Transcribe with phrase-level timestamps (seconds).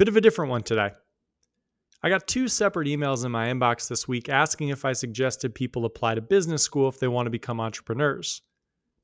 [0.00, 0.92] Bit of a different one today.
[2.02, 5.84] I got two separate emails in my inbox this week asking if I suggested people
[5.84, 8.40] apply to business school if they want to become entrepreneurs.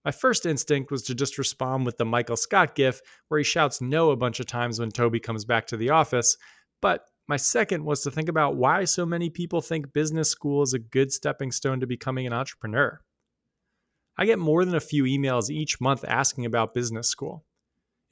[0.07, 3.83] My first instinct was to just respond with the Michael Scott gif where he shouts
[3.83, 6.39] no a bunch of times when Toby comes back to the office,
[6.81, 10.73] but my second was to think about why so many people think business school is
[10.73, 12.99] a good stepping stone to becoming an entrepreneur.
[14.17, 17.45] I get more than a few emails each month asking about business school.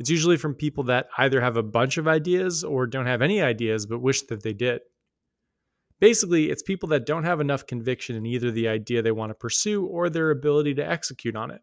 [0.00, 3.40] It's usually from people that either have a bunch of ideas or don't have any
[3.40, 4.80] ideas but wish that they did.
[6.00, 9.34] Basically, it's people that don't have enough conviction in either the idea they want to
[9.34, 11.62] pursue or their ability to execute on it.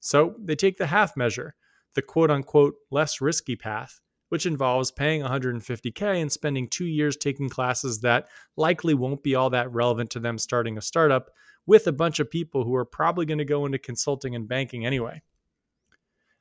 [0.00, 1.54] So they take the half measure,
[1.94, 7.48] the quote unquote less risky path, which involves paying 150K and spending two years taking
[7.48, 11.30] classes that likely won't be all that relevant to them starting a startup
[11.66, 14.86] with a bunch of people who are probably going to go into consulting and banking
[14.86, 15.20] anyway.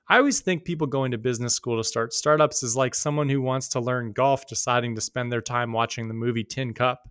[0.08, 3.41] I always think people going to business school to start startups is like someone who
[3.41, 7.09] wants to learn golf deciding to spend their time watching the movie Tin Cup.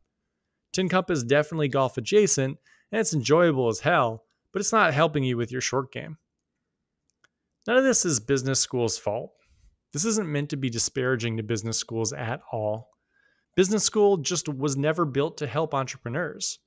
[0.72, 2.56] Tin Cup is definitely golf adjacent
[2.92, 6.18] and it's enjoyable as hell, but it's not helping you with your short game.
[7.66, 9.32] None of this is business school's fault.
[9.92, 12.90] This isn't meant to be disparaging to business schools at all.
[13.56, 16.60] Business school just was never built to help entrepreneurs.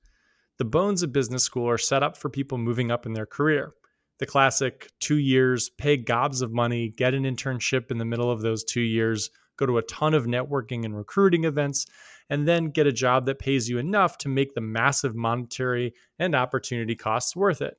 [0.58, 3.72] The bones of business school are set up for people moving up in their career
[4.18, 8.42] the classic two years, pay gobs of money, get an internship in the middle of
[8.42, 11.86] those two years, go to a ton of networking and recruiting events,
[12.30, 16.34] and then get a job that pays you enough to make the massive monetary and
[16.34, 17.78] opportunity costs worth it.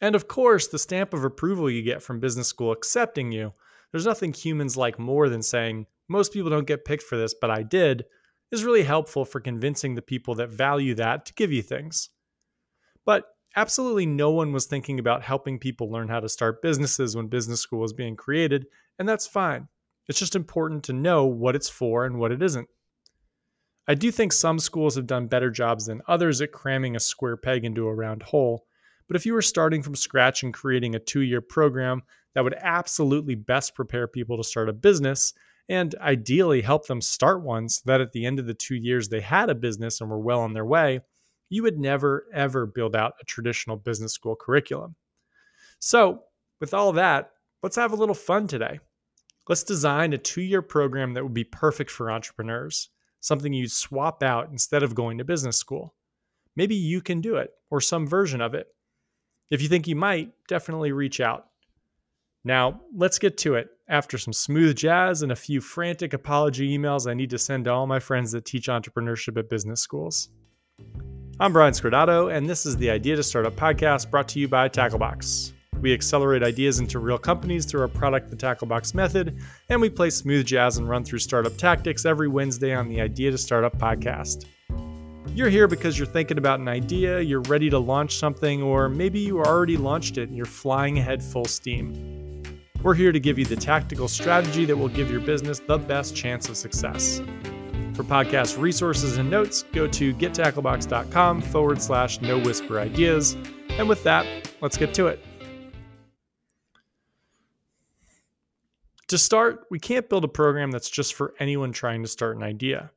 [0.00, 3.52] And of course, the stamp of approval you get from business school accepting you,
[3.92, 7.50] there's nothing humans like more than saying, most people don't get picked for this, but
[7.50, 8.04] I did,
[8.50, 12.10] is really helpful for convincing the people that value that to give you things.
[13.04, 13.26] But
[13.56, 17.60] absolutely no one was thinking about helping people learn how to start businesses when business
[17.60, 18.66] school was being created,
[18.98, 19.68] and that's fine.
[20.08, 22.68] It's just important to know what it's for and what it isn't.
[23.88, 27.36] I do think some schools have done better jobs than others at cramming a square
[27.36, 28.64] peg into a round hole,
[29.08, 32.02] but if you were starting from scratch and creating a two year program
[32.34, 35.34] that would absolutely best prepare people to start a business,
[35.68, 39.08] and ideally help them start one so that at the end of the two years
[39.08, 41.00] they had a business and were well on their way,
[41.52, 44.94] you would never, ever build out a traditional business school curriculum.
[45.80, 46.22] So,
[46.60, 47.32] with all that,
[47.62, 48.80] let's have a little fun today.
[49.50, 52.88] Let's design a two year program that would be perfect for entrepreneurs,
[53.20, 55.94] something you'd swap out instead of going to business school.
[56.56, 58.68] Maybe you can do it, or some version of it.
[59.50, 61.48] If you think you might, definitely reach out.
[62.44, 63.68] Now, let's get to it.
[63.88, 67.72] After some smooth jazz and a few frantic apology emails I need to send to
[67.72, 70.30] all my friends that teach entrepreneurship at business schools.
[71.42, 74.68] I'm Brian Scordato, and this is the Idea to Startup podcast brought to you by
[74.68, 75.50] Tacklebox.
[75.80, 79.36] We accelerate ideas into real companies through our product, the Tacklebox Method,
[79.68, 83.32] and we play smooth jazz and run through startup tactics every Wednesday on the Idea
[83.32, 84.44] to Startup podcast.
[85.34, 89.18] You're here because you're thinking about an idea, you're ready to launch something, or maybe
[89.18, 92.44] you already launched it and you're flying ahead full steam.
[92.84, 96.14] We're here to give you the tactical strategy that will give your business the best
[96.14, 97.20] chance of success.
[97.94, 103.36] For podcast resources and notes, go to gettacklebox.com forward slash no whisper ideas.
[103.70, 104.26] And with that,
[104.62, 105.22] let's get to it.
[109.08, 112.42] To start, we can't build a program that's just for anyone trying to start an
[112.42, 112.90] idea.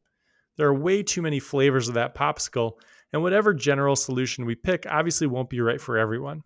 [0.56, 2.80] There are way too many flavors of that popsicle,
[3.12, 6.44] and whatever general solution we pick obviously won't be right for everyone.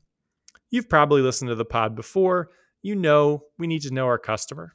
[0.72, 2.50] You've probably listened to the pod before.
[2.82, 4.74] You know we need to know our customer.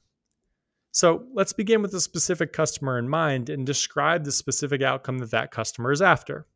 [0.94, 5.32] So let's begin with a specific customer in mind and describe the specific outcome that
[5.32, 6.46] that customer is after.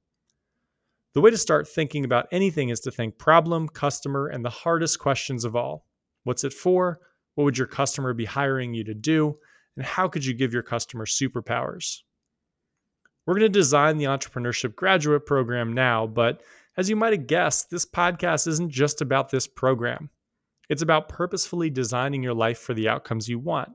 [1.15, 5.00] The way to start thinking about anything is to think problem, customer, and the hardest
[5.00, 5.87] questions of all.
[6.22, 7.00] What's it for?
[7.34, 9.37] What would your customer be hiring you to do?
[9.76, 12.03] And how could you give your customer superpowers?
[13.26, 16.43] We're going to design the entrepreneurship graduate program now, but
[16.76, 20.10] as you might have guessed, this podcast isn't just about this program.
[20.69, 23.72] It's about purposefully designing your life for the outcomes you want.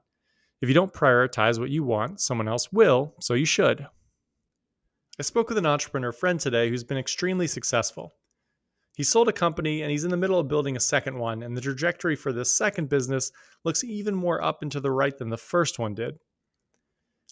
[0.64, 3.86] If you don't prioritize what you want, someone else will, so you should.
[5.20, 8.14] I spoke with an entrepreneur friend today who's been extremely successful.
[8.96, 11.58] He sold a company and he's in the middle of building a second one, and
[11.58, 13.30] the trajectory for this second business
[13.66, 16.18] looks even more up and to the right than the first one did.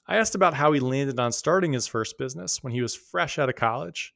[0.06, 3.40] I asked about how he landed on starting his first business when he was fresh
[3.40, 4.14] out of college.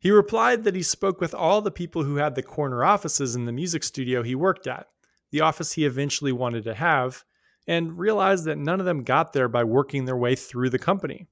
[0.00, 3.46] He replied that he spoke with all the people who had the corner offices in
[3.46, 4.88] the music studio he worked at,
[5.30, 7.24] the office he eventually wanted to have,
[7.66, 11.26] and realized that none of them got there by working their way through the company.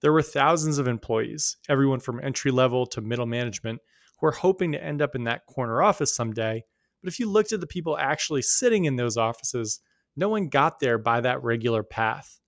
[0.00, 3.80] There were thousands of employees, everyone from entry level to middle management,
[4.18, 6.64] who are hoping to end up in that corner office someday.
[7.02, 9.80] But if you looked at the people actually sitting in those offices,
[10.16, 12.40] no one got there by that regular path.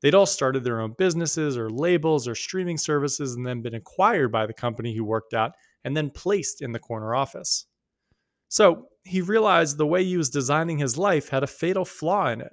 [0.00, 4.32] They'd all started their own businesses or labels or streaming services and then been acquired
[4.32, 5.52] by the company who worked at
[5.84, 7.66] and then placed in the corner office.
[8.48, 12.40] So he realized the way he was designing his life had a fatal flaw in
[12.40, 12.52] it.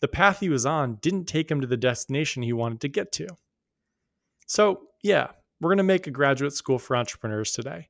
[0.00, 3.12] The path he was on didn't take him to the destination he wanted to get
[3.12, 3.26] to.
[4.46, 5.28] So, yeah,
[5.60, 7.88] we're going to make a graduate school for entrepreneurs today.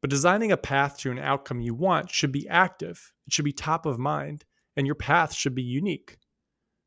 [0.00, 3.52] But designing a path to an outcome you want should be active, it should be
[3.52, 4.44] top of mind,
[4.76, 6.16] and your path should be unique.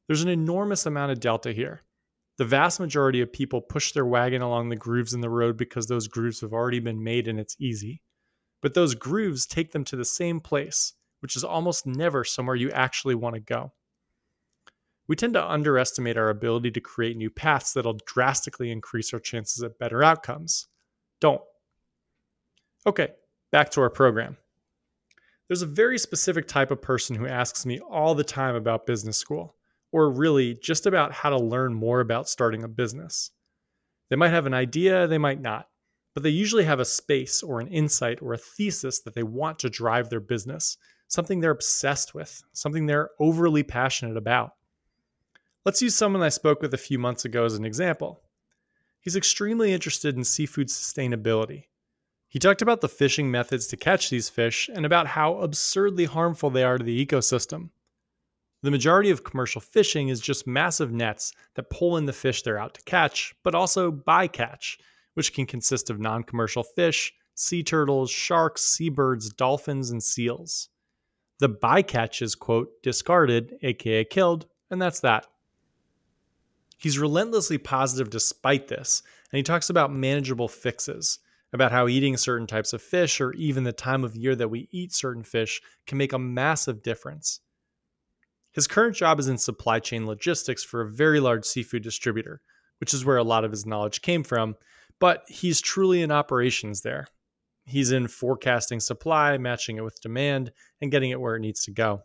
[0.07, 1.83] There's an enormous amount of delta here.
[2.37, 5.87] The vast majority of people push their wagon along the grooves in the road because
[5.87, 8.01] those grooves have already been made and it's easy.
[8.65, 12.71] But those grooves take them to the same place, which is almost never somewhere you
[12.71, 13.71] actually want to go.
[15.07, 19.61] We tend to underestimate our ability to create new paths that'll drastically increase our chances
[19.61, 20.67] at better outcomes.
[21.21, 21.43] Don't.
[22.87, 23.09] Okay,
[23.51, 24.35] back to our program.
[25.47, 29.15] There's a very specific type of person who asks me all the time about business
[29.15, 29.57] school
[29.91, 33.29] or really just about how to learn more about starting a business.
[34.09, 35.67] They might have an idea, they might not,
[36.15, 39.59] but they usually have a space or an insight or a thesis that they want
[39.59, 40.77] to drive their business,
[41.09, 44.53] something they're obsessed with, something they're overly passionate about.
[45.65, 48.21] Let's use someone I spoke with a few months ago as an example.
[49.01, 51.65] He's extremely interested in seafood sustainability.
[52.29, 56.49] He talked about the fishing methods to catch these fish and about how absurdly harmful
[56.49, 57.71] they are to the ecosystem.
[58.63, 62.57] The majority of commercial fishing is just massive nets that pull in the fish they're
[62.57, 64.77] out to catch, but also bycatch,
[65.15, 70.69] which can consist of non commercial fish, sea turtles, sharks, seabirds, dolphins, and seals.
[71.39, 75.27] The bycatch is, quote, discarded, aka killed, and that's that.
[76.77, 79.01] He's relentlessly positive despite this,
[79.31, 81.19] and he talks about manageable fixes,
[81.51, 84.67] about how eating certain types of fish or even the time of year that we
[84.71, 87.39] eat certain fish can make a massive difference.
[88.51, 92.41] His current job is in supply chain logistics for a very large seafood distributor,
[92.79, 94.55] which is where a lot of his knowledge came from,
[94.99, 97.07] but he's truly in operations there.
[97.65, 100.51] He's in forecasting supply, matching it with demand,
[100.81, 102.03] and getting it where it needs to go.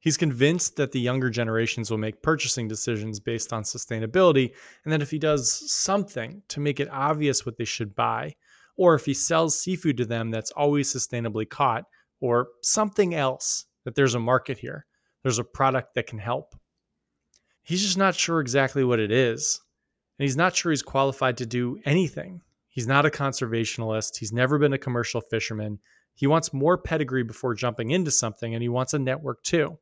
[0.00, 4.52] He's convinced that the younger generations will make purchasing decisions based on sustainability,
[4.84, 8.34] and that if he does something to make it obvious what they should buy,
[8.76, 11.84] or if he sells seafood to them that's always sustainably caught,
[12.20, 14.86] or something else, that there's a market here
[15.22, 16.54] there's a product that can help.
[17.62, 19.60] He's just not sure exactly what it is.
[20.22, 22.42] And he's not sure he's qualified to do anything.
[22.68, 24.18] He's not a conservationalist.
[24.18, 25.80] He's never been a commercial fisherman.
[26.14, 29.80] He wants more pedigree before jumping into something, and he wants a network too.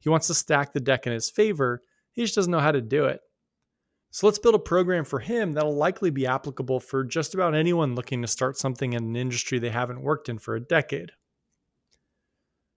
[0.00, 1.82] He wants to stack the deck in his favor.
[2.12, 3.20] He just doesn't know how to do it.
[4.10, 7.94] So let's build a program for him that'll likely be applicable for just about anyone
[7.94, 11.12] looking to start something in an industry they haven't worked in for a decade.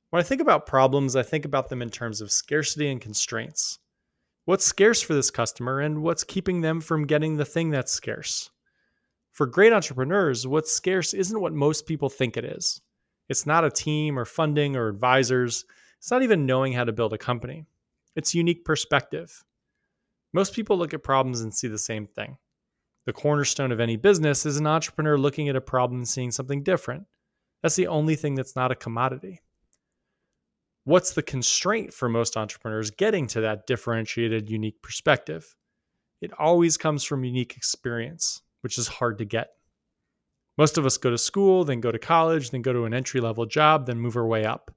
[0.09, 3.79] When I think about problems, I think about them in terms of scarcity and constraints.
[4.47, 8.49] What's scarce for this customer and what's keeping them from getting the thing that's scarce?
[9.33, 12.79] For great entrepreneurs, what's scarce isn't what most people think it is.
[13.27, 15.65] It's not a team or funding or advisors.
[15.97, 17.65] It's not even knowing how to build a company.
[18.15, 19.43] It's unique perspective.
[20.31, 22.37] Most people look at problems and see the same thing.
[23.05, 26.63] The cornerstone of any business is an entrepreneur looking at a problem and seeing something
[26.63, 27.03] different.
[27.61, 29.41] That's the only thing that's not a commodity
[30.87, 35.53] what's the constraint for most entrepreneurs getting to that differentiated, unique perspective?
[36.21, 39.49] It always comes from unique experience, which is hard to get.
[40.57, 43.19] Most of us go to school, then go to college, then go to an entry
[43.19, 44.73] level job, then move our way up.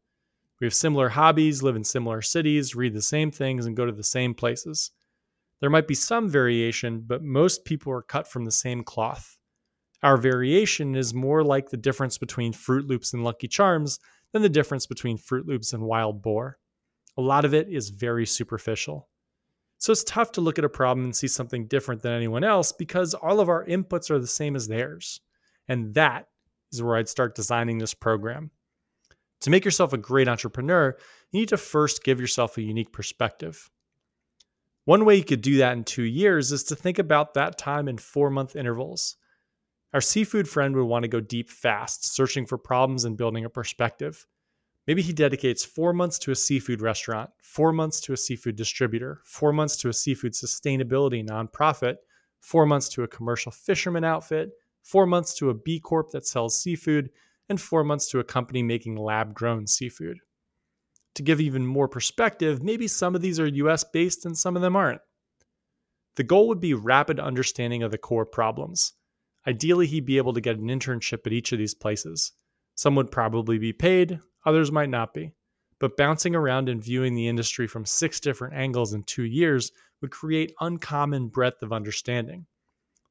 [0.61, 3.93] We have similar hobbies, live in similar cities, read the same things, and go to
[3.93, 4.91] the same places.
[5.61, 9.39] There might be some variation, but most people are cut from the same cloth.
[10.03, 14.01] Our variation is more like the difference between Froot Loops and Lucky Charms
[14.33, 16.59] than the difference between Froot Loops and Wild Boar.
[17.17, 19.09] A lot of it is very superficial.
[19.79, 22.71] So it's tough to look at a problem and see something different than anyone else
[22.71, 25.21] because all of our inputs are the same as theirs.
[25.69, 26.27] And that
[26.71, 28.51] is where I'd start designing this program.
[29.41, 30.97] To make yourself a great entrepreneur,
[31.31, 33.71] you need to first give yourself a unique perspective.
[34.85, 37.89] One way you could do that in two years is to think about that time
[37.89, 39.17] in four month intervals.
[39.93, 43.51] Our seafood friend would want to go deep fast, searching for problems and building a
[43.51, 44.25] perspective.
[44.87, 49.21] Maybe he dedicates four months to a seafood restaurant, four months to a seafood distributor,
[49.25, 51.97] four months to a seafood sustainability nonprofit,
[52.39, 54.51] four months to a commercial fisherman outfit,
[54.85, 57.11] four months to a B Corp that sells seafood,
[57.49, 60.21] and four months to a company making lab grown seafood.
[61.17, 64.63] To give even more perspective, maybe some of these are US based and some of
[64.63, 65.01] them aren't.
[66.15, 68.93] The goal would be rapid understanding of the core problems
[69.47, 72.33] Ideally, he'd be able to get an internship at each of these places.
[72.75, 75.33] Some would probably be paid, others might not be.
[75.79, 80.11] But bouncing around and viewing the industry from six different angles in two years would
[80.11, 82.47] create uncommon breadth of understanding.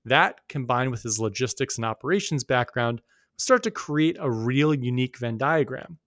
[0.06, 3.02] That, combined with his logistics and operations background,
[3.34, 5.98] would start to create a real unique Venn diagram.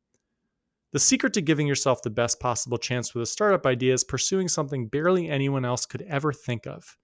[0.92, 4.46] The secret to giving yourself the best possible chance with a startup idea is pursuing
[4.46, 6.96] something barely anyone else could ever think of.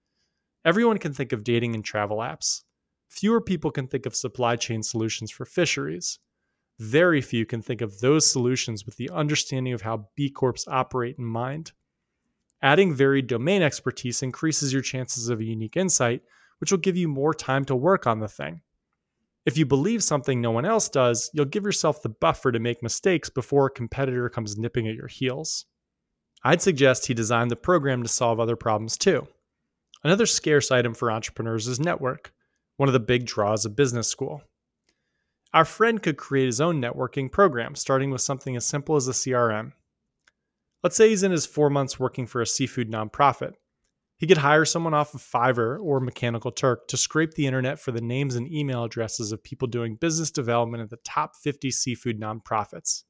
[0.63, 2.61] Everyone can think of dating and travel apps.
[3.09, 6.19] Fewer people can think of supply chain solutions for fisheries.
[6.79, 11.17] Very few can think of those solutions with the understanding of how B Corps operate
[11.17, 11.73] in mind.
[12.61, 16.21] Adding varied domain expertise increases your chances of a unique insight,
[16.59, 18.61] which will give you more time to work on the thing.
[19.45, 22.83] If you believe something no one else does, you'll give yourself the buffer to make
[22.83, 25.65] mistakes before a competitor comes nipping at your heels.
[26.43, 29.27] I'd suggest he design the program to solve other problems too.
[30.03, 32.33] Another scarce item for entrepreneurs is network,
[32.79, 34.41] one of the big draws of business school.
[35.53, 39.11] Our friend could create his own networking program, starting with something as simple as a
[39.11, 39.73] CRM.
[40.81, 43.55] Let's say he's in his four months working for a seafood nonprofit.
[44.15, 47.91] He could hire someone off of Fiverr or Mechanical Turk to scrape the internet for
[47.91, 52.17] the names and email addresses of people doing business development at the top 50 seafood
[52.17, 53.03] nonprofits.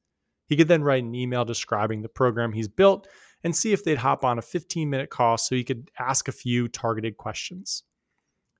[0.48, 3.06] He could then write an email describing the program he's built
[3.44, 6.32] and see if they'd hop on a 15 minute call so he could ask a
[6.32, 7.84] few targeted questions.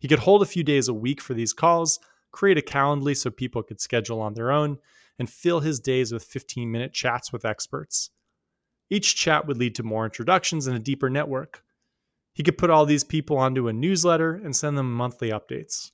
[0.01, 2.01] He could hold a few days a week for these calls,
[2.33, 4.79] create a Calendly so people could schedule on their own,
[5.19, 8.11] and fill his days with 15 minute chats with experts.
[8.89, 11.63] Each chat would lead to more introductions and a deeper network.
[12.33, 15.91] He could put all these people onto a newsletter and send them monthly updates.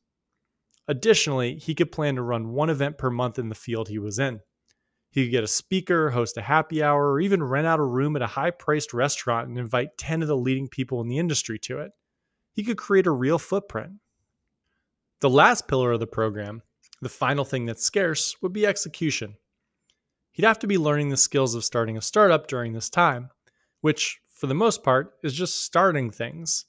[0.86, 4.20] Additionally, he could plan to run one event per month in the field he was
[4.20, 4.40] in.
[5.10, 8.14] He could get a speaker, host a happy hour, or even rent out a room
[8.14, 11.58] at a high priced restaurant and invite 10 of the leading people in the industry
[11.60, 11.90] to it.
[12.56, 13.92] He could create a real footprint.
[15.20, 16.62] The last pillar of the program,
[17.02, 19.36] the final thing that's scarce, would be execution.
[20.32, 23.28] He'd have to be learning the skills of starting a startup during this time,
[23.82, 26.64] which for the most part, is just starting things.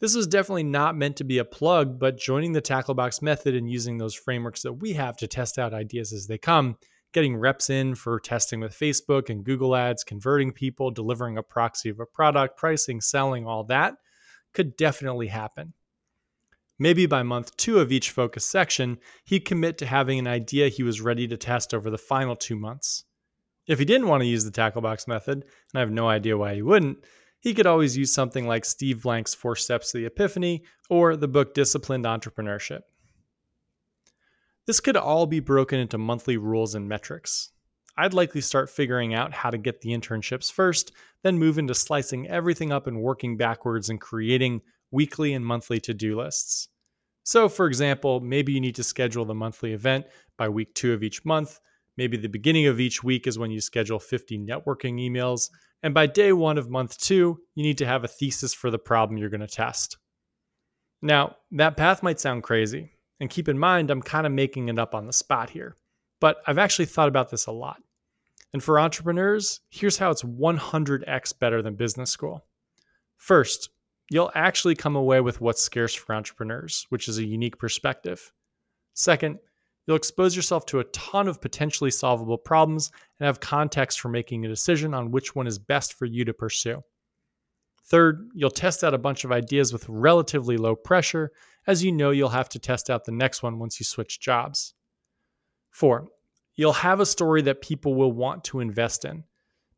[0.00, 3.70] This was definitely not meant to be a plug, but joining the Tacklebox method and
[3.70, 6.78] using those frameworks that we have to test out ideas as they come,
[7.12, 11.90] getting reps in for testing with Facebook and Google ads, converting people, delivering a proxy
[11.90, 13.94] of a product, pricing, selling, all that
[14.52, 15.74] could definitely happen.
[16.78, 20.82] Maybe by month two of each focus section, he'd commit to having an idea he
[20.82, 23.04] was ready to test over the final two months.
[23.66, 26.54] If he didn't want to use the Tacklebox method, and I have no idea why
[26.54, 26.98] he wouldn't,
[27.38, 31.28] he could always use something like Steve Blank's Four Steps to the Epiphany or the
[31.28, 32.80] book Disciplined Entrepreneurship.
[34.66, 37.50] This could all be broken into monthly rules and metrics.
[37.96, 42.28] I'd likely start figuring out how to get the internships first, then move into slicing
[42.28, 46.68] everything up and working backwards and creating weekly and monthly to do lists.
[47.24, 50.06] So, for example, maybe you need to schedule the monthly event
[50.36, 51.60] by week two of each month,
[51.96, 55.50] Maybe the beginning of each week is when you schedule 50 networking emails.
[55.82, 58.78] And by day one of month two, you need to have a thesis for the
[58.78, 59.98] problem you're going to test.
[61.02, 62.92] Now, that path might sound crazy.
[63.20, 65.76] And keep in mind, I'm kind of making it up on the spot here.
[66.22, 67.82] But I've actually thought about this a lot.
[68.52, 72.44] And for entrepreneurs, here's how it's 100x better than business school.
[73.16, 73.70] First,
[74.08, 78.32] you'll actually come away with what's scarce for entrepreneurs, which is a unique perspective.
[78.94, 79.40] Second,
[79.86, 84.44] You'll expose yourself to a ton of potentially solvable problems and have context for making
[84.44, 86.84] a decision on which one is best for you to pursue.
[87.86, 91.32] Third, you'll test out a bunch of ideas with relatively low pressure,
[91.66, 94.74] as you know you'll have to test out the next one once you switch jobs.
[95.72, 96.08] Four,
[96.56, 99.24] you'll have a story that people will want to invest in.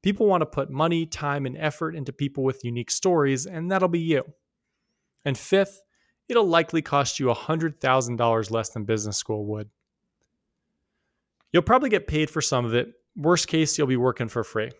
[0.02, 3.88] People want to put money, time, and effort into people with unique stories, and that'll
[3.88, 4.24] be you.
[5.24, 5.80] And fifth,
[6.28, 9.70] it'll likely cost you $100,000 less than business school would.
[11.52, 12.92] You'll probably get paid for some of it.
[13.16, 14.72] Worst case, you'll be working for free.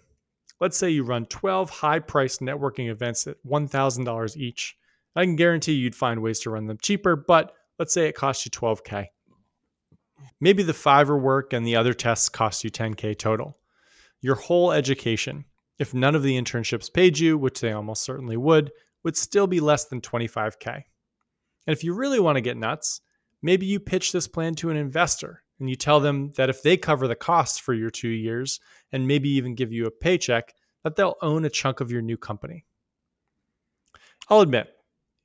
[0.60, 4.76] Let's say you run 12 high priced networking events at $1,000 each.
[5.16, 8.44] I can guarantee you'd find ways to run them cheaper, but let's say it costs
[8.44, 9.06] you 12K.
[10.44, 13.56] Maybe the Fiverr work and the other tests cost you 10K total.
[14.20, 15.46] Your whole education,
[15.78, 18.70] if none of the internships paid you, which they almost certainly would,
[19.04, 20.66] would still be less than 25K.
[20.66, 20.84] And
[21.74, 23.00] if you really want to get nuts,
[23.40, 26.76] maybe you pitch this plan to an investor and you tell them that if they
[26.76, 28.60] cover the costs for your two years
[28.92, 32.18] and maybe even give you a paycheck, that they'll own a chunk of your new
[32.18, 32.66] company.
[34.28, 34.68] I'll admit,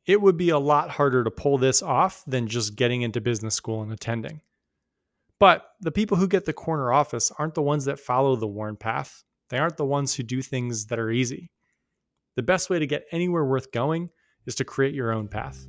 [0.05, 3.55] it would be a lot harder to pull this off than just getting into business
[3.55, 4.39] school and attending.
[5.39, 8.75] But the people who get the corner office aren't the ones that follow the worn
[8.75, 9.23] path.
[9.49, 11.51] They aren't the ones who do things that are easy.
[12.35, 14.09] The best way to get anywhere worth going
[14.45, 15.65] is to create your own path.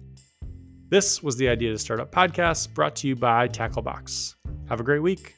[0.89, 4.35] This was the Idea to Startup podcast brought to you by Tacklebox.
[4.69, 5.37] Have a great week.